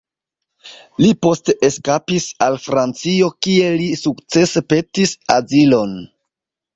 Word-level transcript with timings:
Li 1.03 1.09
poste 1.25 1.53
eskapis 1.67 2.25
al 2.45 2.57
Francio, 2.63 3.27
kie 3.47 3.67
li 3.81 3.91
sukcese 4.05 4.65
petis 4.73 5.13
azilon. 5.35 5.95